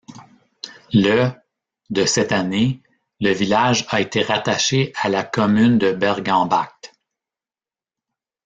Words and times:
Le 0.93 1.29
de 1.91 2.05
cette 2.07 2.31
année, 2.31 2.81
le 3.19 3.31
village 3.33 3.85
a 3.89 4.01
été 4.01 4.23
rattaché 4.23 4.91
à 4.99 5.09
la 5.09 5.23
commune 5.23 5.77
de 5.77 5.91
Bergambacht. 5.91 6.95